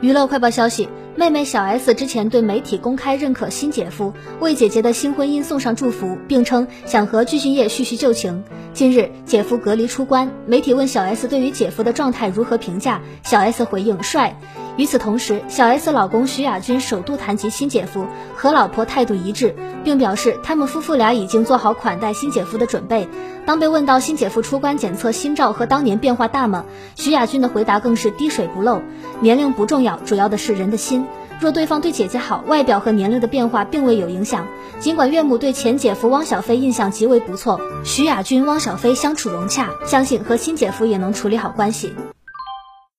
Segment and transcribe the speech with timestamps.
[0.00, 8.42] 娱乐快报消息，妹妹小 S 之前对媒体公开认可新姐夫，为姐姐的新婚姻送上祝福，并称想和具俊晔叙叙旧情。
[8.72, 14.34] 近日，姐夫隔离出关，媒体问小 S 对于姐夫的状态如何评价，小 S 回应帅。
[14.80, 19.54] 与此同时，小 S 老公徐亚军首度谈及新姐夫，和老婆态度一致，
[19.84, 23.06] 并表示他们夫妇俩已经做好款待新姐夫的准备。
[23.44, 26.64] 当被问到新姐夫出关检测新照和当年变化大吗？
[26.96, 28.80] 徐亚军的回答更是滴水不漏，
[29.20, 31.04] 年龄不重要，主要的是人的心。
[31.40, 34.46] 若对方对姐姐好，外表和年龄的变化并未有影响。
[34.78, 41.92] 尽管岳母对前姐夫汪小菲印象极为不错，徐亚军、汪小菲相处融洽，相信和新姐夫也能处理好关系。